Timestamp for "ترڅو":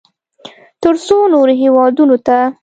0.81-1.17